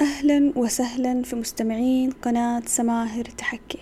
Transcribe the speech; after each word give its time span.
أهلا 0.00 0.52
وسهلا 0.56 1.22
في 1.22 1.36
مستمعين 1.36 2.10
قناة 2.10 2.62
سماهر 2.66 3.24
تحكي. 3.24 3.78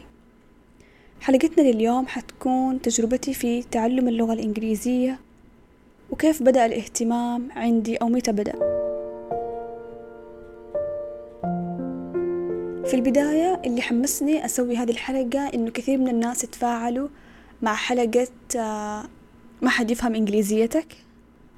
حلقتنا 1.20 1.62
لليوم 1.62 2.06
حتكون 2.06 2.82
تجربتي 2.82 3.34
في 3.34 3.62
تعلم 3.62 4.08
اللغة 4.08 4.32
الإنجليزية 4.32 5.18
وكيف 6.10 6.42
بدأ 6.42 6.66
الاهتمام 6.66 7.48
عندي 7.52 7.96
أو 7.96 8.08
متى 8.08 8.32
بدأ. 8.32 8.52
في 12.84 12.94
البداية 12.94 13.62
اللي 13.66 13.82
حمسني 13.82 14.44
أسوي 14.44 14.76
هذه 14.76 14.90
الحلقة 14.90 15.48
إنه 15.54 15.70
كثير 15.70 15.98
من 15.98 16.08
الناس 16.08 16.40
تفاعلوا 16.40 17.08
مع 17.62 17.74
حلقة 17.74 18.28
آه، 18.56 19.04
ما 19.62 19.68
حد 19.68 19.90
يفهم 19.90 20.14
إنجليزيتك. 20.14 20.96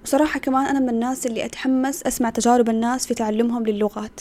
وصراحة 0.05 0.41
كمان 0.41 0.67
أنا 0.67 0.81
من 0.81 0.89
الناس 0.89 1.27
اللي 1.27 1.45
أتحمس 1.45 2.03
أسمع 2.03 2.31
تجارب 2.31 2.69
الناس 2.69 3.07
في 3.07 3.15
تعلمهم 3.15 3.67
للغات. 3.67 4.21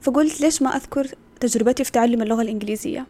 فقلت 0.00 0.40
ليش 0.40 0.62
ما 0.62 0.76
أذكر 0.76 1.08
تجربتي 1.40 1.84
في 1.84 1.92
تعلم 1.92 2.22
اللغة 2.22 2.42
الإنجليزية؟ 2.42 3.06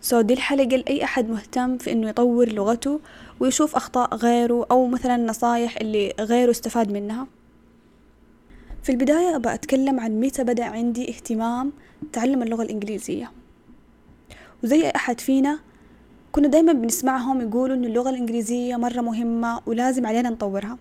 سو 0.00 0.20
دي 0.20 0.34
الحلقة 0.34 0.76
لأي 0.76 1.04
أحد 1.04 1.28
مهتم 1.30 1.78
في 1.78 1.92
إنه 1.92 2.08
يطور 2.08 2.48
لغته 2.48 3.00
ويشوف 3.40 3.76
أخطاء 3.76 4.14
غيره 4.14 4.66
أو 4.70 4.86
مثلا 4.86 5.16
نصايح 5.16 5.76
اللي 5.76 6.12
غيره 6.20 6.50
استفاد 6.50 6.92
منها. 6.92 7.26
في 8.82 8.92
البداية 8.92 9.36
أبى 9.36 9.54
أتكلم 9.54 10.00
عن 10.00 10.20
متى 10.20 10.44
بدأ 10.44 10.64
عندي 10.64 11.08
اهتمام 11.08 11.72
تعلم 12.12 12.42
اللغة 12.42 12.62
الإنجليزية. 12.62 13.30
وزي 14.64 14.84
أي 14.84 14.90
أحد 14.96 15.20
فينا 15.20 15.58
كنا 16.32 16.48
دايما 16.48 16.72
بنسمعهم 16.72 17.40
يقولوا 17.40 17.76
إن 17.76 17.84
اللغة 17.84 18.10
الإنجليزية 18.10 18.76
مرة 18.76 19.00
مهمة 19.00 19.60
ولازم 19.66 20.06
علينا 20.06 20.30
نطورها. 20.30 20.78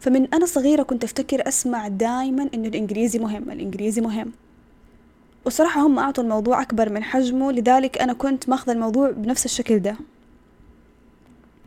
فمن 0.00 0.34
أنا 0.34 0.46
صغيرة 0.46 0.82
كنت 0.82 1.04
أفتكر 1.04 1.48
أسمع 1.48 1.88
دايما 1.88 2.48
إنه 2.54 2.68
الإنجليزي 2.68 3.18
مهم 3.18 3.50
الإنجليزي 3.50 4.00
مهم. 4.00 4.32
وصراحة 5.44 5.86
هم 5.86 5.98
أعطوا 5.98 6.24
الموضوع 6.24 6.62
أكبر 6.62 6.92
من 6.92 7.02
حجمه 7.04 7.52
لذلك 7.52 7.98
أنا 7.98 8.12
كنت 8.12 8.48
ماخذة 8.48 8.72
الموضوع 8.72 9.10
بنفس 9.10 9.44
الشكل 9.44 9.78
ده. 9.78 9.96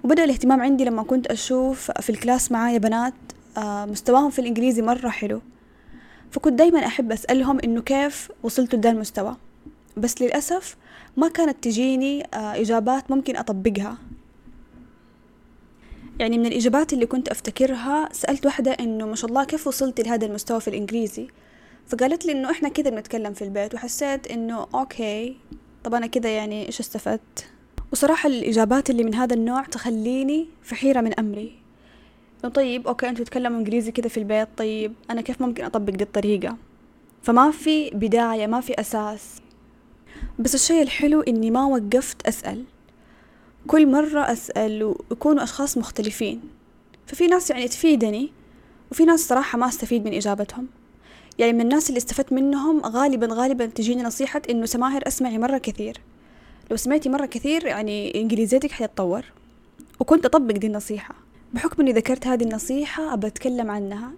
وبدأ 0.03 0.23
الاهتمام 0.23 0.61
عندي 0.61 0.85
لما 0.85 1.03
كنت 1.03 1.27
أشوف 1.27 1.91
في 1.91 2.09
الكلاس 2.09 2.51
معايا 2.51 2.77
بنات 2.77 3.13
آه، 3.57 3.85
مستواهم 3.85 4.29
في 4.29 4.39
الإنجليزي 4.39 4.81
مرة 4.81 5.09
حلو. 5.09 5.41
فكنت 6.31 6.53
دايما 6.53 6.85
أحب 6.85 7.11
أسألهم 7.11 7.59
إنه 7.63 7.81
كيف 7.81 8.29
وصلتوا 8.43 8.79
لده 8.79 8.89
المستوى. 8.89 9.35
بس 9.97 10.21
للأسف 10.21 10.77
ما 11.17 11.27
كانت 11.27 11.63
تجيني 11.63 12.23
آه، 12.33 12.61
إجابات 12.61 13.11
ممكن 13.11 13.37
أطبقها. 13.37 13.97
يعني 16.19 16.37
من 16.37 16.45
الإجابات 16.45 16.93
اللي 16.93 17.05
كنت 17.05 17.29
أفتكرها 17.29 18.09
سألت 18.11 18.45
واحدة 18.45 18.71
إنه 18.71 19.05
ما 19.07 19.15
شاء 19.15 19.29
الله 19.29 19.43
كيف 19.43 19.67
وصلتي 19.67 20.03
لهذا 20.03 20.25
المستوى 20.25 20.59
في 20.59 20.67
الإنجليزي؟ 20.67 21.27
فقالت 21.87 22.25
لي 22.25 22.31
إنه 22.31 22.51
إحنا 22.51 22.69
كذا 22.69 22.89
بنتكلم 22.89 23.33
في 23.33 23.43
البيت 23.43 23.73
وحسيت 23.73 24.27
إنه 24.27 24.67
okay 24.75 25.37
طب 25.83 25.93
أنا 25.93 26.07
كذا 26.07 26.29
يعني 26.29 26.65
إيش 26.65 26.79
استفدت؟ 26.79 27.45
وصراحة 27.91 28.29
الإجابات 28.29 28.89
اللي 28.89 29.03
من 29.03 29.15
هذا 29.15 29.35
النوع 29.35 29.63
تخليني 29.63 30.47
في 30.61 30.75
حيرة 30.75 31.01
من 31.01 31.19
أمري. 31.19 31.55
طيب 32.53 32.87
okay 32.87 33.09
أنتوا 33.09 33.25
تتكلموا 33.25 33.59
إنجليزي 33.59 33.91
كذا 33.91 34.07
في 34.07 34.17
البيت 34.17 34.47
طيب 34.57 34.93
أنا 35.09 35.21
كيف 35.21 35.41
ممكن 35.41 35.63
أطبق 35.63 35.93
دي 35.93 36.03
الطريقة؟ 36.03 36.57
فما 37.21 37.51
في 37.51 37.89
بداية 37.89 38.47
ما 38.47 38.61
في 38.61 38.73
أساس. 38.79 39.41
بس 40.39 40.55
الشيء 40.55 40.81
الحلو 40.81 41.21
إني 41.21 41.51
ما 41.51 41.65
وقفت 41.65 42.27
أسأل. 42.27 42.63
كل 43.67 43.91
مرة 43.91 44.19
أسأل 44.19 44.83
ويكونوا 44.83 45.43
أشخاص 45.43 45.77
مختلفين. 45.77 46.41
ففي 47.07 47.27
ناس 47.27 47.49
يعني 47.49 47.67
تفيدني 47.67 48.31
وفي 48.91 49.05
ناس 49.05 49.27
صراحة 49.27 49.57
ما 49.57 49.67
أستفيد 49.67 50.05
من 50.05 50.13
إجابتهم. 50.13 50.67
يعني 51.39 51.53
من 51.53 51.61
الناس 51.61 51.89
اللي 51.89 51.97
استفدت 51.97 52.33
منهم 52.33 52.81
غالبا 52.81 53.27
غالبا 53.31 53.65
تجيني 53.65 54.03
نصيحة 54.03 54.41
إنه 54.49 54.65
سماهر 54.65 55.07
أسمعي 55.07 55.37
مرة 55.37 55.57
كثير. 55.57 55.97
لو 56.71 56.77
سمعتي 56.77 57.09
مرة 57.09 57.25
كثير 57.25 57.65
يعني 57.65 58.21
إنجليزيتك 58.21 58.71
حيتطور. 58.71 59.25
وكنت 59.99 60.25
أطبق 60.25 60.55
دي 60.55 60.67
النصيحة. 60.67 61.15
بحكم 61.53 61.81
إني 61.81 61.91
ذكرت 61.91 62.27
هذه 62.27 62.43
النصيحة 62.43 63.13
أبى 63.13 63.27
أتكلم 63.27 63.71
عنها. 63.71 64.11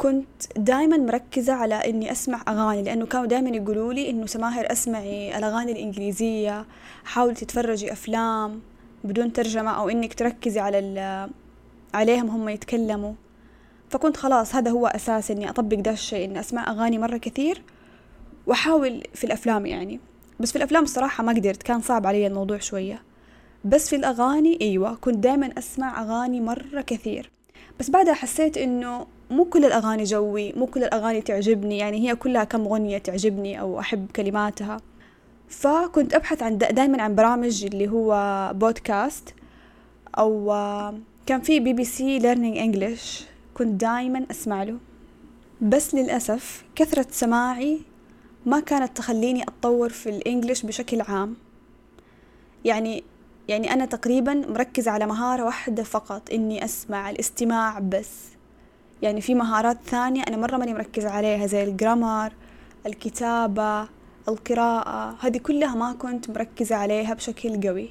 كنت 0.00 0.26
دائما 0.56 0.96
مركزة 0.96 1.52
على 1.52 1.74
إني 1.74 2.12
أسمع 2.12 2.42
أغاني 2.48 2.82
لأنه 2.82 3.06
كانوا 3.06 3.26
دائما 3.26 3.50
يقولوا 3.50 3.92
لي 3.92 4.10
إنه 4.10 4.26
سماهر 4.26 4.72
أسمعي 4.72 5.38
الأغاني 5.38 5.72
الإنجليزية 5.72 6.66
حاولي 7.04 7.34
تتفرجي 7.34 7.92
أفلام 7.92 8.60
بدون 9.04 9.32
ترجمة 9.32 9.70
أو 9.70 9.88
إنك 9.88 10.14
تركزي 10.14 10.60
على 10.60 11.28
عليهم 11.94 12.28
هم 12.30 12.48
يتكلموا. 12.48 13.12
فكنت 13.90 14.16
خلاص 14.16 14.54
هذا 14.54 14.70
هو 14.70 14.86
أساس 14.86 15.30
إني 15.30 15.50
أطبق 15.50 15.76
ده 15.76 15.90
الشيء 15.90 16.24
إني 16.24 16.40
أسمع 16.40 16.70
أغاني 16.70 16.98
مرة 16.98 17.16
كثير 17.16 17.62
وأحاول 18.46 19.02
في 19.14 19.24
الأفلام 19.24 19.66
يعني. 19.66 20.00
بس 20.40 20.50
في 20.50 20.56
الأفلام 20.56 20.82
الصراحة 20.82 21.24
ما 21.24 21.32
قدرت 21.32 21.62
كان 21.62 21.80
صعب 21.80 22.06
علي 22.06 22.26
الموضوع 22.26 22.58
شوية. 22.58 23.02
بس 23.64 23.88
في 23.88 23.96
الأغاني 23.96 24.58
أيوة 24.60 24.94
كنت 24.94 25.16
دايما 25.16 25.50
أسمع 25.58 26.02
أغاني 26.02 26.40
مرة 26.40 26.80
كثير. 26.80 27.30
بس 27.80 27.90
بعدها 27.90 28.14
حسيت 28.14 28.56
إنه 28.58 29.06
مو 29.30 29.44
كل 29.44 29.64
الأغاني 29.64 30.04
جوي 30.04 30.52
مو 30.52 30.66
كل 30.66 30.84
الأغاني 30.84 31.20
تعجبني 31.20 31.78
يعني 31.78 32.08
هي 32.08 32.16
كلها 32.16 32.44
كم 32.44 32.68
غنية 32.68 32.98
تعجبني 32.98 33.60
أو 33.60 33.80
أحب 33.80 34.10
كلماتها. 34.16 34.80
فكنت 35.48 36.14
أبحث 36.14 36.42
عن 36.42 36.58
دائما 36.58 37.02
عن 37.02 37.14
برامج 37.14 37.64
اللي 37.64 37.88
هو 37.88 38.50
بودكاست 38.54 39.34
أو 40.18 40.54
كان 41.26 41.40
في 41.40 41.60
BBC 41.60 42.18
Learning 42.18 42.58
English 42.58 43.24
كنت 43.54 43.80
دائما 43.80 44.26
أسمع 44.30 44.62
له. 44.62 44.78
بس 45.60 45.94
للأسف 45.94 46.64
كثرة 46.74 47.06
سماعي 47.10 47.80
ما 48.46 48.60
كانت 48.60 48.96
تخليني 48.96 49.42
أتطور 49.42 49.88
في 49.88 50.10
ال 50.10 50.17
English 50.17 50.66
بشكل 50.66 51.00
عام. 51.00 51.36
يعني 52.64 53.04
يعني 53.48 53.72
أنا 53.72 53.84
تقريبا 53.84 54.34
مركزة 54.34 54.90
على 54.90 55.06
مهارة 55.06 55.44
واحدة 55.44 55.82
فقط 55.82 56.30
إني 56.32 56.64
أسمع 56.64 57.10
الاستماع 57.10 57.78
بس. 57.78 58.39
يعني 59.02 59.20
في 59.20 59.34
مهارات 59.34 59.78
ثانية 59.86 60.22
أنا 60.22 60.36
مرة 60.36 60.56
ماني 60.56 60.74
مركزة 60.74 61.10
عليها 61.10 61.46
زي 61.46 61.64
الجرامر 61.64 62.32
الكتابة 62.86 63.88
القراءة. 64.28 65.16
هذه 65.20 65.38
كلها 65.38 65.74
ما 65.74 65.92
كنت 65.92 66.30
مركزة 66.30 66.76
عليها 66.76 67.14
بشكل 67.14 67.68
قوي. 67.68 67.88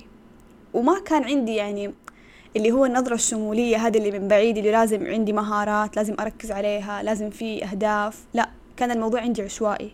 وما 0.73 0.99
كان 0.99 1.23
عندي 1.23 1.55
يعني 1.55 1.93
اللي 2.55 2.71
هو 2.71 2.85
النظرة 2.85 3.13
الشمولية 3.13 3.77
هذه 3.77 3.97
اللي 3.97 4.19
من 4.19 4.27
بعيد 4.27 4.57
اللي 4.57 4.71
لازم 4.71 5.07
عندي 5.07 5.33
مهارات 5.33 5.95
لازم 5.95 6.15
أركز 6.19 6.51
عليها 6.51 7.03
لازم 7.03 7.29
في 7.29 7.65
أهداف. 7.65 8.23
لا 8.33 8.49
كان 8.77 8.91
الموضوع 8.91 9.21
عندي 9.21 9.41
عشوائي. 9.41 9.91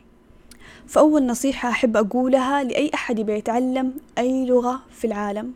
فأول 0.88 1.26
نصيحة 1.26 1.70
أحب 1.70 1.98
أقولها 1.98 2.64
لأي 2.64 2.92
أحد 2.94 3.20
يبي 3.20 3.34
يتعلم 3.34 3.94
أي 4.18 4.46
لغة 4.46 4.82
في 4.92 5.08
العالم 5.08 5.54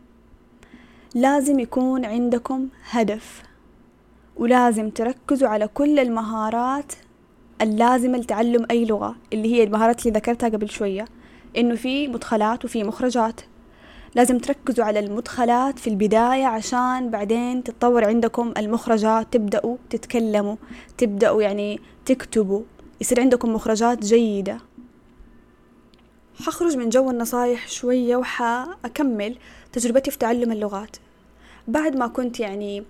لازم 1.14 1.58
يكون 1.58 2.04
عندكم 2.04 2.68
هدف. 2.90 3.49
ولازم 4.40 4.90
تركزوا 4.90 5.48
على 5.48 5.68
كل 5.68 5.98
المهارات 5.98 6.92
اللازمة 7.62 8.18
لتعلم 8.18 8.66
أي 8.70 8.84
لغة 8.84 9.16
اللي 9.32 9.54
هي 9.54 9.62
المهارات 9.64 10.06
اللي 10.06 10.18
ذكرتها 10.18 10.48
قبل 10.48 10.70
شوية 10.70 11.04
إنه 11.56 11.74
في 11.74 12.08
مدخلات 12.08 12.64
وفي 12.64 12.84
مخرجات. 12.84 13.40
لازم 14.14 14.38
تركزوا 14.38 14.84
على 14.84 14.98
المدخلات 14.98 15.78
في 15.78 15.90
البداية 15.90 16.46
عشان 16.46 17.10
بعدين 17.10 17.64
تتطور 17.64 18.04
عندكم 18.04 18.52
المخرجات 18.58 19.32
تبدأوا 19.32 19.76
تتكلموا 19.90 20.56
تبدأوا 20.98 21.42
يعني 21.42 21.80
تكتبوا 22.04 22.62
يصير 23.00 23.20
عندكم 23.20 23.54
مخرجات 23.54 24.04
جيدة. 24.04 24.58
حخرج 26.40 26.76
من 26.76 26.88
جو 26.88 27.10
النصايح 27.10 27.68
شوية 27.68 28.16
وحأكمل 28.16 29.38
تجربتي 29.72 30.10
في 30.10 30.18
تعلم 30.18 30.52
اللغات. 30.52 30.96
بعد 31.68 31.96
ما 31.96 32.06
كنت 32.06 32.40
يعني 32.40 32.84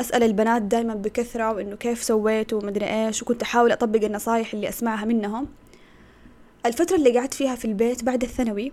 أسأل 0.00 0.22
البنات 0.22 0.62
دايما 0.62 0.94
بكثرة 0.94 1.52
وإنه 1.52 1.76
كيف 1.76 2.02
سويتوا 2.02 2.62
ومدري 2.62 2.86
إيش 2.86 3.22
وكنت 3.22 3.42
أحاول 3.42 3.72
أطبق 3.72 4.04
النصايح 4.04 4.54
اللي 4.54 4.68
أسمعها 4.68 5.04
منهم. 5.04 5.48
الفترة 6.66 6.96
اللي 6.96 7.18
قعدت 7.18 7.34
فيها 7.34 7.54
في 7.54 7.64
البيت 7.64 8.04
بعد 8.04 8.22
الثانوي 8.22 8.72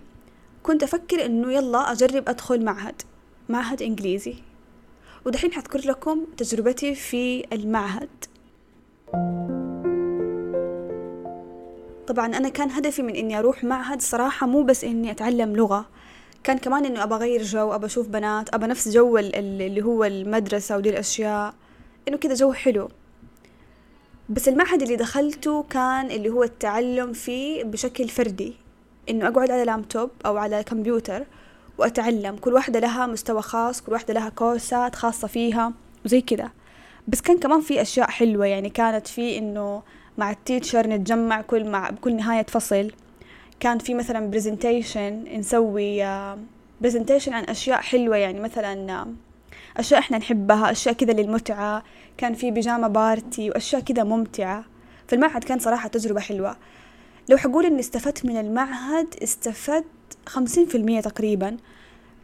كنت 0.62 0.82
أفكر 0.82 1.26
إنه 1.26 1.52
يلا 1.52 1.92
أجرب 1.92 2.28
أدخل 2.28 2.64
معهد 2.64 3.02
معهد 3.48 3.82
إنجليزي. 3.82 4.34
ودحين 5.26 5.52
حذكر 5.52 5.78
لكم 5.78 6.24
تجربتي 6.36 6.94
في 6.94 7.44
المعهد. 7.52 8.08
طبعا 12.06 12.26
أنا 12.26 12.48
كان 12.48 12.70
هدفي 12.70 13.02
من 13.02 13.16
إني 13.16 13.38
أروح 13.38 13.64
معهد 13.64 14.02
صراحة 14.02 14.46
مو 14.46 14.62
بس 14.62 14.84
إني 14.84 15.10
أتعلم 15.10 15.56
لغة 15.56 15.86
كان 16.44 16.58
كمان 16.58 16.84
إنه 16.84 17.02
أبى 17.02 17.14
أغير 17.14 17.42
جو 17.42 17.74
أبى 17.74 17.86
أشوف 17.86 18.08
بنات 18.08 18.54
أبى 18.54 18.66
نفس 18.66 18.88
جو 18.88 19.18
اللي 19.18 19.82
هو 19.82 20.04
المدرسة 20.04 20.76
ودي 20.76 20.90
الأشياء. 20.90 21.54
إنه 22.08 22.16
كذا 22.16 22.34
جو 22.34 22.52
حلو. 22.52 22.88
بس 24.28 24.48
المعهد 24.48 24.82
اللي 24.82 24.96
دخلته 24.96 25.62
كان 25.62 26.10
اللي 26.10 26.28
هو 26.28 26.42
التعلم 26.42 27.12
فيه 27.12 27.64
بشكل 27.64 28.08
فردي. 28.08 28.54
إنه 29.10 29.28
أقعد 29.28 29.50
على 29.50 29.64
لابتوب 29.64 30.10
أو 30.26 30.36
على 30.36 30.62
كمبيوتر 30.62 31.24
وأتعلم. 31.78 32.36
كل 32.36 32.52
واحدة 32.52 32.80
لها 32.80 33.06
مستوى 33.06 33.42
خاص 33.42 33.80
كل 33.80 33.92
واحدة 33.92 34.14
لها 34.14 34.28
كورسات 34.28 34.94
خاصة 34.94 35.28
فيها 35.28 35.72
وزي 36.04 36.20
كذا 36.20 36.50
بس 37.08 37.20
كان 37.20 37.38
كمان 37.38 37.60
في 37.60 37.82
أشياء 37.82 38.10
حلوة 38.10 38.46
يعني 38.46 38.70
كانت 38.70 39.06
في 39.06 39.38
إنه 39.38 39.82
مع 40.18 40.30
ال 40.30 40.37
teacher 40.37 40.86
نتجمع 40.86 41.40
كل 41.40 41.64
مع 41.64 41.90
بكل 41.90 42.16
نهاية 42.16 42.46
فصل. 42.48 42.90
كان 43.64 43.78
في 43.78 43.94
مثلا 43.94 44.30
presentation 44.30 45.24
نسوي 45.38 46.04
presentation 46.80 47.32
عن 47.32 47.44
أشياء 47.44 47.80
حلوة 47.80 48.16
يعني 48.16 48.40
مثلا 48.40 49.06
أشياء 49.76 50.00
إحنا 50.00 50.18
نحبها 50.18 50.70
أشياء 50.70 50.94
كذا 50.94 51.12
للمتعة. 51.12 51.82
كان 52.16 52.34
في 52.34 52.50
pajama 52.50 52.88
party 52.88 53.50
وأشياء 53.50 53.82
كذا 53.82 54.04
ممتعة. 54.04 54.64
فالمعهد 55.08 55.44
كان 55.44 55.58
صراحة 55.58 55.88
تجربة 55.88 56.20
حلوة. 56.20 56.56
لو 57.28 57.36
حقول 57.36 57.66
إني 57.66 57.80
استفدت 57.80 58.26
من 58.26 58.36
المعهد 58.36 59.14
استفدت 59.22 59.84
خمسين 60.26 60.66
في 60.66 60.74
المية 60.74 61.00
تقريبا. 61.00 61.56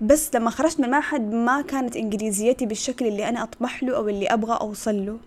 بس 0.01 0.35
لما 0.35 0.51
خرجت 0.51 0.79
من 0.79 0.85
المعهد 0.85 1.33
ما 1.35 1.63
كانت 1.63 1.97
إنجليزيتي 1.97 2.67
بالشكل 2.67 3.07
اللي 3.07 3.29
أنا 3.29 3.43
أطمح 3.43 3.83
له 3.83 3.97
أو 3.97 4.09
اللي 4.09 4.27
أبغى 4.27 4.59
أوصل 4.61 5.07
له. 5.07 5.19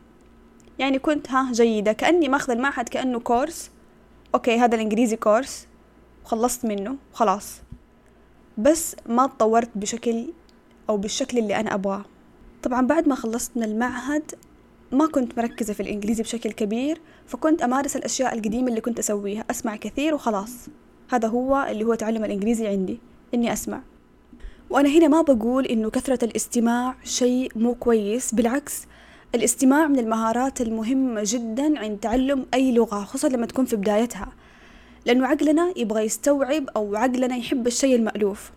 يعني 0.80 1.00
كنت 1.00 1.32
ها 1.32 1.52
جيدة. 1.52 1.94
كأني 1.94 2.30
ماخذ 2.30 2.52
المعهد 2.52 2.90
كأنه 2.90 3.20
كورس 3.20 3.72
okay 4.36 4.58
هذا 4.58 4.76
الإنجليزي 4.76 5.16
كورس 5.16 5.68
وخلصت 6.26 6.66
منه 6.66 6.96
خلاص. 7.14 7.62
بس 8.58 8.96
ما 9.06 9.28
تطورت 9.28 9.70
بشكل 9.76 10.34
أو 10.90 10.98
بالشكل 10.98 11.38
اللي 11.38 11.56
أنا 11.60 11.74
أبغاه. 11.74 12.06
طبعا 12.64 12.88
بعد 12.88 13.08
ما 13.08 13.16
خلصت 13.16 13.52
من 13.56 13.64
المعهد 13.64 14.32
ما 14.92 15.08
كنت 15.08 15.38
مركزة 15.38 15.74
في 15.74 15.80
الإنجليزي 15.80 16.24
بشكل 16.24 16.52
كبير 16.52 17.02
فكنت 17.28 17.62
أمارس 17.62 17.96
الأشياء 17.96 18.34
القديمة 18.34 18.68
اللي 18.68 18.82
كنت 18.82 19.00
أسويها 19.00 19.46
أسمع 19.50 19.76
كثير 19.76 20.16
وخلاص. 20.16 20.52
هذا 21.10 21.28
هو 21.28 21.68
اللي 21.70 21.84
هو 21.84 21.96
تعلم 21.96 22.26
الإنجليزي 22.26 22.68
عندي 22.68 23.00
إني 23.34 23.54
أسمع. 23.54 23.82
وأنا 24.70 24.90
هنا 24.90 25.08
ما 25.08 25.22
بقول 25.22 25.66
إنه 25.66 25.90
كثرة 25.90 26.26
الاستماع 26.26 26.96
شيء 27.04 27.52
مو 27.56 27.76
كويس 27.76 28.36
بالعكس 28.36 28.86
الاستماع 29.36 29.88
من 29.88 30.00
المهارات 30.00 30.62
المهمة 30.62 31.22
جدا 31.26 31.80
عند 31.80 32.00
تعلم 32.00 32.46
أي 32.54 32.72
لغة 32.72 33.04
خصوصا 33.04 33.28
لما 33.28 33.46
تكون 33.46 33.66
في 33.66 33.76
بدايتها. 33.76 34.32
لأنه 35.06 35.28
عقلنا 35.28 35.74
يبغى 35.76 36.02
يستوعب 36.02 36.70
أو 36.76 36.96
عقلنا 36.96 37.36
يحب 37.36 37.68
الشيء 37.68 37.96
المألوف. 37.96 38.52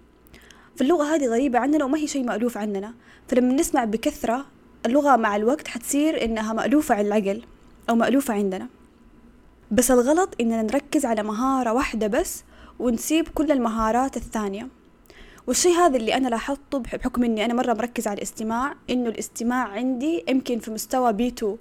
فاللغة 0.77 1.05
هذه 1.15 1.27
غريبة 1.27 1.59
عننا 1.59 1.85
وما 1.85 1.99
هي 1.99 2.07
شيء 2.07 2.25
مألوف 2.25 2.59
عننا 2.59 2.95
فلما 3.29 3.55
نسمع 3.55 3.85
بكثرة 3.85 4.47
اللغة 4.87 5.17
مع 5.17 5.37
الوقت 5.37 5.69
حتصير 5.69 6.25
إنها 6.25 6.53
مألوفة 6.53 6.95
عند 6.95 7.07
العقل 7.07 7.43
أو 7.91 7.95
مألوفة 7.95 8.35
عندنا. 8.35 8.67
بس 9.71 9.91
الغلط 9.91 10.35
إننا 10.41 10.63
نركز 10.63 11.05
على 11.05 11.23
مهارة 11.23 11.73
واحدة 11.73 12.07
بس 12.07 12.45
ونسيب 12.79 13.29
كل 13.29 13.53
المهارات 13.53 14.17
الثانية. 14.17 14.69
والشي 15.47 15.69
هذا 15.69 15.97
اللي 15.97 16.15
أنا 16.15 16.29
لاحظته 16.29 16.79
بحكم 16.79 17.25
إني 17.25 17.45
أنا 17.45 17.55
مرة 17.55 17.73
مركزة 17.73 18.11
على 18.11 18.19
الاستماع 18.19 18.75
إنه 18.91 19.09
الاستماع 19.09 19.69
عندي 19.69 20.25
يمكن 20.29 20.59
في 20.59 20.71
مستوى 20.71 21.13
بي 21.13 21.29
2 21.29 21.57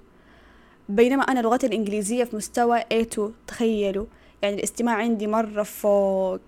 بينما 0.88 1.22
أنا 1.22 1.40
لغتي 1.40 1.66
الإنجليزية 1.66 2.24
في 2.24 2.36
مستوى 2.36 2.80
A2 2.80 3.20
تخيلوا. 3.46 4.06
يعني 4.42 4.56
الاستماع 4.56 4.94
عندي 4.94 5.26
مرة 5.26 5.62
فوق. 5.62 6.40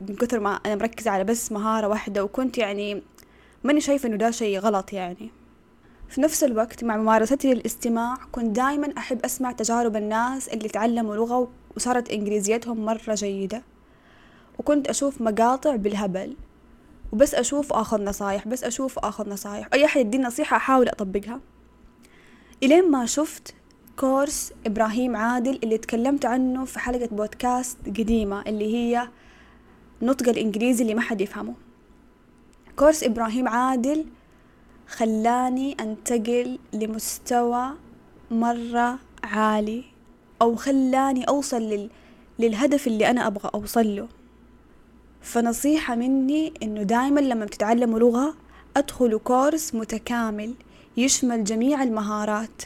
من 0.00 0.16
كثر 0.16 0.40
ما 0.40 0.50
أنا 0.66 0.74
مركزة 0.74 1.10
على 1.10 1.24
بس 1.24 1.52
مهارة 1.52 1.88
واحدة 1.88 2.24
وكنت 2.24 2.58
يعني 2.58 3.02
ماني 3.64 3.80
شايفة 3.80 4.08
إنه 4.08 4.16
ده 4.16 4.30
شي 4.30 4.58
غلط 4.58 4.92
يعني. 4.92 5.30
في 6.08 6.20
نفس 6.20 6.44
الوقت 6.44 6.84
مع 6.84 6.96
ممارستي 6.96 7.54
للاستماع 7.54 8.16
كنت 8.32 8.56
دايما 8.56 8.98
أحب 8.98 9.24
أسمع 9.24 9.52
تجارب 9.52 9.96
الناس 9.96 10.48
اللي 10.48 10.68
تعلموا 10.68 11.16
لغة 11.16 11.48
وصارت 11.76 12.10
إنجليزيتهم 12.10 12.84
مرة 12.84 13.14
جيدة. 13.14 13.62
وكنت 14.58 14.88
أشوف 14.88 15.20
مقاطع 15.20 15.76
بالهبل 15.76 16.36
وبس 17.12 17.34
أشوف 17.34 17.72
أخذ 17.72 18.04
نصايح 18.04 18.48
بس 18.48 18.64
أشوف 18.64 18.98
أخذ 18.98 19.28
نصايح. 19.28 19.68
أي 19.74 19.84
أحد 19.84 20.00
يديني 20.00 20.24
نصيحة 20.24 20.56
أحاول 20.56 20.88
أطبقها. 20.88 21.40
إلين 22.62 22.90
ما 22.90 23.06
شفت 23.06 23.54
كورس 24.00 24.52
إبراهيم 24.66 25.16
عادل 25.16 25.58
اللي 25.62 25.78
تكلمت 25.78 26.24
عنه 26.24 26.64
في 26.64 26.78
حلقة 26.78 27.08
بودكاست 27.12 27.78
قديمة 27.86 28.42
اللي 28.42 28.74
هي 28.74 29.08
نطق 30.02 30.28
الإنجليزي 30.28 30.82
اللي 30.82 30.94
ما 30.94 31.00
حد 31.00 31.20
يفهمه. 31.20 31.54
كورس 32.76 33.02
إبراهيم 33.04 33.48
عادل 33.48 34.04
خلاني 34.88 35.76
أنتقل 35.80 36.58
لمستوى 36.72 37.70
مرة 38.30 38.98
عالي 39.24 39.84
أو 40.42 40.56
خلاني 40.56 41.24
أوصل 41.24 41.62
لل... 41.62 41.90
للهدف 42.38 42.86
اللي 42.86 43.10
أنا 43.10 43.26
أبغى 43.26 43.50
أوصل 43.54 43.96
له. 43.96 44.08
فنصيحة 45.20 45.94
مني 45.94 46.52
إنه 46.62 46.82
دايما 46.82 47.20
لما 47.20 47.44
بتتعلموا 47.44 47.98
لغة 47.98 48.34
أدخلوا 48.76 49.20
كورس 49.20 49.74
متكامل 49.74 50.54
يشمل 50.96 51.44
جميع 51.44 51.82
المهارات. 51.82 52.62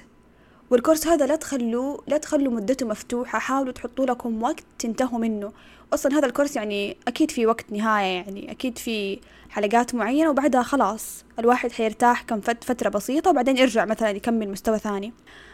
والكورس 0.72 1.06
هذا 1.06 1.26
لا 1.26 1.36
تخلوا 1.36 1.98
لا 2.06 2.19
تخلوا 2.19 2.52
مدته 2.52 2.86
مفتوحة. 2.86 3.38
حاولوا 3.38 3.72
تحطوا 3.72 4.06
لكم 4.06 4.42
وقت 4.42 4.64
تنتهوا 4.78 5.19
منه. 5.19 5.52
أصلا 5.94 6.19
هذا 6.19 6.26
الكورس 6.26 6.56
يعني 6.56 6.96
أكيد 7.08 7.30
في 7.30 7.46
وقت 7.46 7.72
نهاية 7.72 8.04
يعني. 8.04 8.50
أكيد 8.50 8.78
في 8.78 9.19
حلقات 9.50 9.94
معينة 9.94 10.30
وبعدها 10.30 10.62
خلاص 10.62 11.24
الواحد 11.38 11.72
حيرتاح 11.72 12.22
كم 12.22 12.40
فترة 12.40 12.88
بسيطة 12.88 13.30
وبعدين 13.30 13.56
يرجع 13.56 13.84
مثلا 13.84 14.10
يكمل 14.10 14.50
مستوى 14.50 14.78
ثاني. 14.78 15.12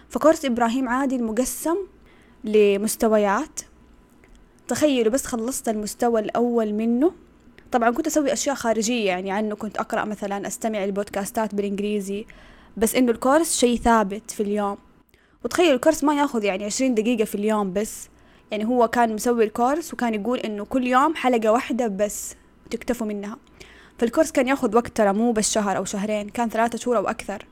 فكورس 0.08 0.44
إبراهيم 0.44 0.88
عادل 0.88 1.24
مقسم 1.24 1.76
لمستويات. 2.44 3.60
تخيلوا 4.68 5.12
بس 5.12 5.26
خلصت 5.26 5.68
المستوى 5.68 6.20
الأول 6.20 6.72
منه. 6.72 7.12
طبعا 7.72 7.90
كنت 7.90 8.06
أسوي 8.06 8.32
أشياء 8.32 8.54
خارجية 8.54 9.06
يعني 9.06 9.30
عنه 9.30 9.54
كنت 9.54 9.76
أقرأ 9.76 10.04
مثلا 10.04 10.46
أستمع 10.46 10.84
البودكاستات 10.84 11.54
بالإنجليزي. 11.54 12.26
بس 12.76 12.94
إنه 12.94 13.12
الكورس 13.12 13.56
شيء 13.56 13.78
ثابت 13.78 14.30
في 14.30 14.42
اليوم. 14.42 14.87
وتخيل 15.44 15.74
الكورس 15.74 16.04
ما 16.04 16.14
ياخذ 16.14 16.44
يعني 16.44 16.64
عشرين 16.64 16.94
دقيقة 16.94 17.24
في 17.24 17.34
اليوم 17.34 17.72
بس. 17.72 18.08
يعني 18.50 18.64
هو 18.64 18.88
كان 18.88 19.14
مسوي 19.14 19.44
الكورس 19.44 19.94
وكان 19.94 20.14
يقول 20.14 20.38
إنه 20.38 20.64
كل 20.64 20.86
يوم 20.86 21.14
حلقة 21.14 21.52
واحدة 21.52 21.86
بس 21.86 22.34
تكتفوا 22.70 23.06
منها. 23.06 23.36
فالكورس 23.98 24.32
كان 24.32 24.48
ياخذ 24.48 24.76
وقت 24.76 24.96
ترى 24.96 25.12
مو 25.12 25.32
بس 25.32 25.52
شهر 25.52 25.76
أو 25.76 25.84
شهرين 25.84 26.28
كان 26.28 26.48
ثلاثة 26.48 26.78
شهور 26.78 26.96
أو 26.96 27.08
أكثر. 27.08 27.46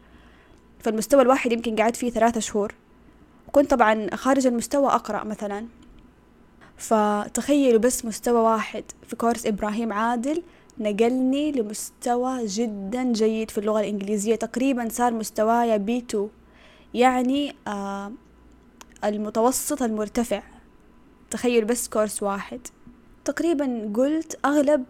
فالمستوى 0.81 1.23
الواحد 1.23 1.53
يمكن 1.53 1.77
قعدت 1.77 1.97
فيه 1.97 2.11
ثلاثة 2.11 2.41
شهور. 2.41 2.75
وكنت 3.49 3.71
طبعا 3.71 4.15
خارج 4.15 4.47
المستوى 4.47 4.87
أقرأ 4.87 5.25
مثلا. 5.25 5.67
فتخيلوا 6.77 7.81
بس 7.81 8.05
مستوى 8.05 8.41
واحد 8.41 8.85
في 9.07 9.17
كورس 9.17 9.47
إبراهيم 9.47 9.93
عادل 9.93 10.43
نقلني 10.79 11.53
لمستوى 11.53 12.47
جدا 12.47 13.13
جيد 13.13 13.51
في 13.51 13.59
اللغة 13.59 13.81
الإنجليزية. 13.81 14.35
تقريبا 14.35 14.89
صار 14.91 15.15
مستواي 15.15 15.79
B 15.79 15.99
2 15.99 16.29
يعني 16.97 17.55
آه 17.69 18.13
المتوسط 19.05 19.83
المرتفع. 19.83 20.43
تخيل 21.31 21.65
بس 21.65 21.89
كورس 21.89 22.23
واحد. 22.23 22.61
تقريبا 23.25 23.93
قلت 23.95 24.39
أغلب 24.45 24.85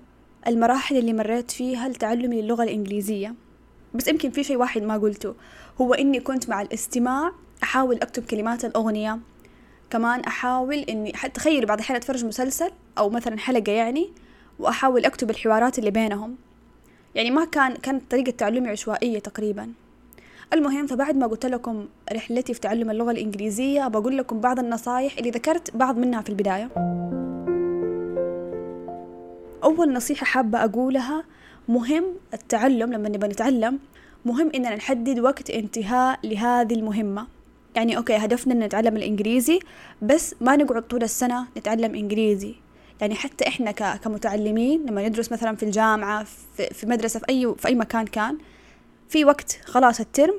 المراحل 0.46 0.96
اللي 0.96 1.12
مريت 1.12 1.50
فيها 1.50 1.88
لتعلمي 1.88 2.40
اللغة 2.40 2.62
الإنجليزية. 2.62 3.34
بس 3.94 4.08
يمكن 4.08 4.30
في 4.30 4.44
شيء 4.44 4.56
واحد 4.56 4.82
ما 4.82 4.96
قلته. 4.96 5.34
هو 5.80 5.94
إني 5.94 6.20
كنت 6.20 6.48
مع 6.48 6.62
الاستماع 6.62 7.32
أحاول 7.62 7.96
أكتب 7.96 8.24
كلمات 8.24 8.64
الأغنية. 8.64 9.18
كمان 9.90 10.20
أحاول 10.20 10.76
إني 10.78 11.12
تخيلوا 11.12 11.68
بعض 11.68 11.78
الأحيان 11.78 11.96
أتفرج 11.96 12.24
مسلسل 12.24 12.70
أو 12.98 13.10
مثلا 13.10 13.38
حلقة 13.38 13.72
يعني 13.72 14.10
وأحاول 14.58 15.04
أكتب 15.04 15.30
الحوارات 15.30 15.78
اللي 15.78 15.90
بينهم. 15.90 16.36
يعني 17.14 17.30
ما 17.30 17.44
كان 17.44 17.74
كانت 17.74 18.10
طريقة 18.10 18.30
تعلمي 18.30 18.68
عشوائية 18.68 19.18
تقريبا. 19.18 19.72
المهم 20.52 20.86
فبعد 20.86 21.16
ما 21.16 21.26
قلت 21.26 21.46
لكم 21.46 21.86
رحلتي 22.12 22.54
في 22.54 22.60
تعلم 22.60 22.90
اللغة 22.90 23.10
الإنجليزية 23.10 23.88
بقول 23.88 24.18
لكم 24.18 24.40
بعض 24.40 24.58
النصايح 24.58 25.18
اللي 25.18 25.30
ذكرت 25.30 25.76
بعض 25.76 25.98
منها 25.98 26.22
في 26.22 26.28
البداية. 26.28 26.68
أول 29.64 29.92
نصيحة 29.92 30.24
حابة 30.24 30.64
أقولها 30.64 31.24
مهم 31.68 32.04
التعلم 32.34 32.92
لما 32.92 33.08
نبغى 33.08 33.28
نتعلم 33.28 33.78
مهم 34.24 34.50
إننا 34.54 34.76
نحدد 34.76 35.18
وقت 35.18 35.50
انتهاء 35.50 36.18
لهذه 36.24 36.74
المهمة. 36.74 37.26
يعني 37.76 37.96
أوكي 37.96 38.16
هدفنا 38.16 38.54
إن 38.54 38.58
نتعلم 38.58 38.96
الإنجليزي 38.96 39.58
بس 40.02 40.34
ما 40.40 40.56
نقعد 40.56 40.82
طول 40.82 41.02
السنة 41.02 41.46
نتعلم 41.58 41.94
إنجليزي. 41.94 42.54
يعني 43.00 43.14
حتى 43.14 43.48
إحنا 43.48 43.70
كمتعلمين 43.96 44.86
لما 44.86 45.08
ندرس 45.08 45.32
مثلا 45.32 45.56
في 45.56 45.62
الجامعة 45.62 46.24
في 46.54 46.86
مدرسة 46.86 47.20
في 47.20 47.26
أي 47.28 47.54
في 47.58 47.68
أي 47.68 47.74
مكان 47.74 48.06
كان 48.06 48.38
في 49.08 49.24
وقت 49.24 49.58
خلاص 49.64 50.00
الترم 50.00 50.34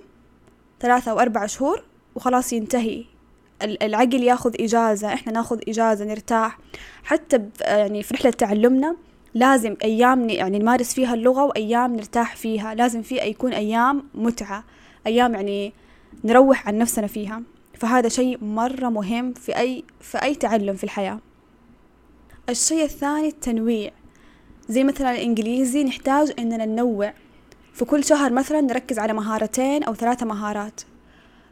ثلاثة 0.79 1.11
أو 1.11 1.19
أربع 1.19 1.45
شهور 1.45 1.83
وخلاص 2.15 2.53
ينتهي. 2.53 3.05
العقل 3.61 4.23
ياخذ 4.23 4.53
إجازة 4.59 5.13
إحنا 5.13 5.33
ناخذ 5.33 5.59
إجازة 5.67 6.05
نرتاح. 6.05 6.59
حتى 7.03 7.49
يعني 7.61 8.03
في 8.03 8.13
رحلة 8.13 8.31
تعلمنا 8.31 8.95
لازم 9.33 9.75
أيام 9.83 10.29
يعني 10.29 10.59
نمارس 10.59 10.93
فيها 10.93 11.13
اللغة 11.13 11.43
وأيام 11.43 11.95
نرتاح 11.95 12.35
فيها. 12.35 12.75
لازم 12.75 13.01
في 13.01 13.15
يكون 13.15 13.53
أيام 13.53 14.03
متعة 14.15 14.63
أيام 15.07 15.33
يعني 15.33 15.73
نروح 16.23 16.67
عن 16.67 16.77
نفسنا 16.77 17.07
فيها. 17.07 17.41
فهذا 17.73 18.09
شيء 18.09 18.43
مرة 18.43 18.89
مهم 18.89 19.33
في 19.33 19.57
أي 19.57 19.83
في 20.01 20.17
أي 20.17 20.35
تعلم 20.35 20.75
في 20.75 20.83
الحياة. 20.83 21.19
الشيء 22.49 22.83
الثاني 22.83 23.27
التنويع. 23.27 23.91
زي 24.69 24.83
مثلا 24.83 25.11
الإنجليزي 25.11 25.83
نحتاج 25.83 26.33
إننا 26.39 26.65
ننوع 26.65 27.13
في 27.77 27.85
كل 27.85 28.03
شهر 28.03 28.33
مثلا 28.33 28.61
نركز 28.61 28.99
على 28.99 29.13
مهارتين 29.13 29.83
أو 29.83 29.93
ثلاثة 29.93 30.25
مهارات. 30.25 30.81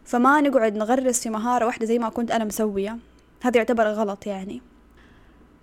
فما 0.05 0.41
نقعد 0.41 0.75
نغرس 0.75 1.19
في 1.19 1.29
مهارة 1.29 1.65
واحدة 1.65 1.85
زي 1.85 1.99
ما 1.99 2.09
كنت 2.09 2.31
أنا 2.31 2.43
مسوية. 2.43 2.97
هذا 3.41 3.57
يعتبر 3.57 3.87
غلط 3.87 4.27
يعني. 4.27 4.61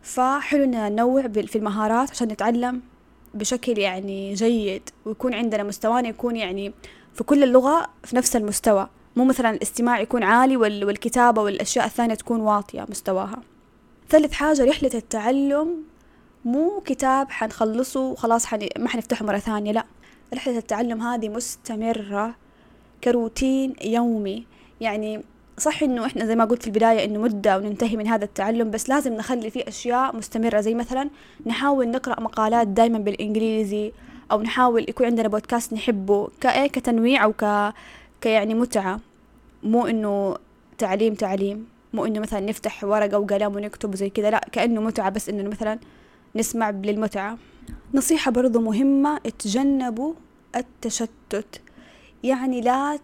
فحلو 0.02 0.64
إننا 0.64 0.88
ننوع 0.88 1.22
في 1.28 1.56
المهارات 1.56 2.10
عشان 2.10 2.28
نتعلم 2.28 2.82
بشكل 3.34 3.78
يعني 3.78 4.34
جيد 4.34 4.90
ويكون 5.04 5.34
عندنا 5.34 5.62
مستوانا 5.62 6.08
يكون 6.08 6.36
يعني 6.36 6.72
في 7.14 7.24
كل 7.24 7.42
اللغة 7.42 7.88
في 8.04 8.16
نفس 8.16 8.36
المستوى. 8.36 8.88
مو 9.16 9.24
مثلا 9.24 9.50
الاستماع 9.50 10.00
يكون 10.00 10.22
عالي 10.22 10.56
والكتابة 10.56 11.42
والأشياء 11.42 11.86
الثانية 11.86 12.14
تكون 12.14 12.40
واطية 12.40 12.86
مستواها. 12.90 13.42
ثالث 14.08 14.32
حاجة 14.32 14.64
رحلة 14.64 14.90
التعلم. 14.94 15.82
مو 16.44 16.82
كتاب 16.84 17.30
حنخلصه 17.30 18.00
وخلاص 18.00 18.46
حن... 18.46 18.68
ما 18.78 18.88
حنفتحه 18.88 19.24
مرة 19.24 19.38
ثانية 19.38 19.72
لا. 19.72 19.84
رحلة 20.34 20.58
التعلم 20.58 21.02
هذه 21.02 21.28
مستمرة 21.28 22.34
كروتين 23.04 23.74
يومي. 23.84 24.46
يعني 24.80 25.22
صح 25.58 25.82
إنه 25.82 26.06
إحنا 26.06 26.26
زي 26.26 26.36
ما 26.36 26.44
قلت 26.44 26.62
في 26.62 26.68
البداية 26.68 27.04
إنه 27.04 27.20
مدة 27.20 27.58
وننتهي 27.58 27.96
من 27.96 28.06
هذا 28.06 28.24
التعلم 28.24 28.70
بس 28.70 28.88
لازم 28.88 29.12
نخلي 29.12 29.50
فيه 29.50 29.64
أشياء 29.68 30.16
مستمرة. 30.16 30.60
زي 30.60 30.74
مثلا 30.74 31.10
نحاول 31.46 31.90
نقرأ 31.90 32.20
مقالات 32.20 32.68
دايما 32.68 32.98
بالإنجليزي 32.98 33.92
أو 34.32 34.42
نحاول 34.42 34.82
يكون 34.88 35.06
عندنا 35.06 35.28
بودكاست 35.28 35.72
نحبه 35.72 36.28
كايه 36.40 36.66
كتنويع 36.66 37.24
أو 37.24 37.32
ك 37.32 37.74
كيعني 38.20 38.54
متعة. 38.54 39.00
مو 39.62 39.86
إنه 39.86 40.36
تعليم 40.78 41.14
تعليم. 41.14 41.66
مو 41.92 42.04
إنه 42.06 42.20
مثلا 42.20 42.40
نفتح 42.40 42.84
ورقة 42.84 43.18
وقلم 43.18 43.56
ونكتب 43.56 43.94
زي 43.94 44.10
كذا 44.10 44.30
لا 44.30 44.40
كأنه 44.52 44.80
متعة 44.80 45.10
بس 45.10 45.28
إنه 45.28 45.48
مثلا 45.48 45.78
نسمع 46.36 46.70
للمتعة. 46.70 47.38
نصيحة 47.94 48.30
برضو 48.30 48.60
مهمة 48.60 49.20
اتجنبوا 49.26 50.14
التشتت. 50.56 51.60
يعني 52.22 52.60
لا 52.60 52.98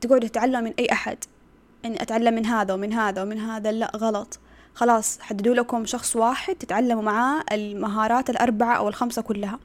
تقعدوا 0.00 0.28
تتعلموا 0.28 0.60
من 0.60 0.74
أي 0.78 0.92
أحد. 0.92 1.18
يعني 1.84 2.02
أتعلم 2.02 2.34
من 2.34 2.46
هذا 2.46 2.74
ومن 2.74 2.92
هذا 2.92 3.22
ومن 3.22 3.38
هذا 3.38 3.72
لا 3.72 3.92
غلط. 3.96 4.38
خلاص 4.74 5.20
حددوا 5.20 5.54
لكم 5.54 5.86
شخص 5.86 6.16
واحد 6.16 6.54
تتعلموا 6.54 7.02
معاه 7.02 7.44
المهارات 7.52 8.30
الأربعة 8.30 8.76
أو 8.76 8.88
الخمسة 8.88 9.22
كلها. 9.22 9.58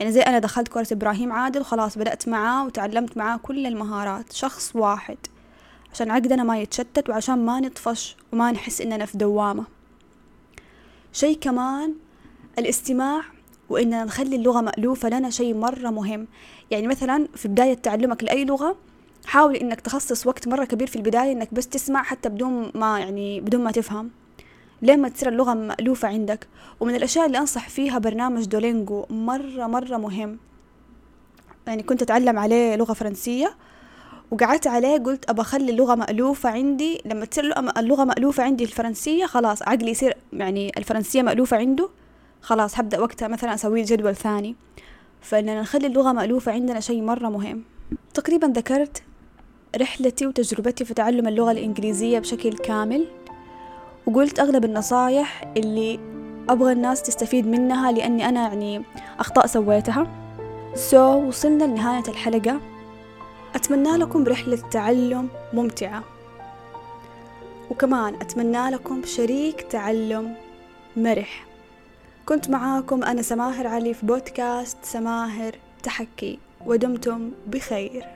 يعني 0.00 0.12
زي 0.12 0.20
أنا 0.20 0.38
دخلت 0.38 0.68
كورس 0.68 0.92
إبراهيم 0.92 1.32
عادل 1.32 1.64
خلاص 1.64 1.98
بدأت 1.98 2.28
معاه 2.28 2.66
وتعلمت 2.66 3.16
معاه 3.16 3.36
كل 3.36 3.66
المهارات. 3.66 4.32
شخص 4.32 4.76
واحد. 4.76 5.18
عشان 5.92 6.10
عقدنا 6.10 6.42
ما 6.42 6.58
يتشتت 6.58 7.10
وعشان 7.10 7.46
ما 7.46 7.60
نطفش 7.60 8.16
وما 8.32 8.52
نحس 8.52 8.80
إننا 8.80 9.06
في 9.06 9.18
دوامة. 9.18 9.64
شي 11.12 11.34
كمان 11.34 11.94
الاستماع 12.58 13.22
وإننا 13.70 14.04
نخلي 14.04 14.36
اللغة 14.36 14.60
مألوفة 14.60 15.08
لنا 15.08 15.30
شيء 15.30 15.54
مرة 15.54 15.90
مهم. 15.90 16.26
يعني 16.70 16.86
مثلا 16.86 17.28
في 17.34 17.48
بداية 17.48 17.74
تعلمك 17.74 18.24
لأي 18.24 18.44
لغة 18.44 18.76
حاول 19.26 19.56
إنك 19.56 19.80
تخصص 19.80 20.26
وقت 20.26 20.48
مرة 20.48 20.64
كبير 20.64 20.86
في 20.86 20.96
البداية 20.96 21.32
إنك 21.32 21.54
بس 21.54 21.68
تسمع 21.68 22.02
حتى 22.02 22.28
بدون 22.28 22.70
ما 22.74 22.98
يعني 22.98 23.40
بدون 23.40 23.64
ما 23.64 23.70
تفهم. 23.70 24.10
لما 24.82 25.08
تصير 25.08 25.28
اللغة 25.28 25.54
مألوفة 25.54 26.08
عندك. 26.08 26.46
ومن 26.80 26.94
الأشياء 26.94 27.26
اللي 27.26 27.38
أنصح 27.38 27.68
فيها 27.68 27.98
برنامج 27.98 28.44
دولينجو 28.44 29.06
مرة 29.10 29.66
مرة 29.66 29.96
مهم. 29.96 30.38
يعني 31.66 31.82
كنت 31.82 32.02
أتعلم 32.02 32.38
عليه 32.38 32.76
لغة 32.76 32.92
فرنسية 32.92 33.54
وقعدت 34.30 34.66
عليه 34.66 34.98
قلت 34.98 35.30
أبى 35.30 35.40
أخلي 35.40 35.70
اللغة 35.70 35.94
مألوفة 35.94 36.50
عندي. 36.50 37.02
لما 37.04 37.24
تصير 37.24 37.70
اللغة 37.78 38.04
مألوفة 38.04 38.42
عندي 38.42 38.64
الفرنسية 38.64 39.26
خلاص 39.26 39.62
عقلي 39.62 39.90
يصير 39.90 40.16
يعني 40.32 40.72
الفرنسية 40.78 41.22
مألوفة 41.22 41.56
عنده. 41.56 41.88
خلاص 42.46 42.78
هبدأ 42.78 43.00
وقتها 43.00 43.28
مثلا 43.28 43.54
أسوي 43.54 43.82
جدول 43.82 44.16
ثاني. 44.16 44.56
فإننا 45.20 45.60
نخلي 45.60 45.86
اللغة 45.86 46.12
مألوفة 46.12 46.52
عندنا 46.52 46.80
شيء 46.80 47.02
مرة 47.02 47.28
مهم. 47.28 47.64
تقريبا 48.14 48.46
ذكرت 48.46 49.02
رحلتي 49.76 50.26
وتجربتي 50.26 50.84
في 50.84 50.94
تعلم 50.94 51.28
اللغة 51.28 51.52
الإنجليزية 51.52 52.18
بشكل 52.18 52.52
كامل 52.52 53.06
وقلت 54.06 54.40
أغلب 54.40 54.64
النصايح 54.64 55.52
اللي 55.56 56.00
أبغى 56.48 56.72
الناس 56.72 57.02
تستفيد 57.02 57.46
منها 57.46 57.92
لأني 57.92 58.28
أنا 58.28 58.40
يعني 58.40 58.82
أخطاء 59.18 59.46
سويتها. 59.46 60.06
سو 60.74 60.96
so, 60.96 61.26
وصلنا 61.26 61.64
لنهاية 61.64 62.08
الحلقة. 62.08 62.60
أتمنى 63.54 63.96
لكم 63.96 64.24
رحلة 64.24 64.68
تعلم 64.70 65.28
ممتعة. 65.52 66.04
وكمان 67.70 68.14
أتمنى 68.14 68.70
لكم 68.70 69.02
شريك 69.04 69.62
تعلم 69.62 70.34
مرح. 70.96 71.45
كنت 72.26 72.50
معاكم 72.50 73.04
أنا 73.04 73.22
سماهر 73.22 73.66
علي 73.66 73.94
في 73.94 74.06
بودكاست 74.06 74.76
سماهر 74.82 75.56
تحكي 75.82 76.38
ودمتم 76.66 77.30
بخير. 77.46 78.15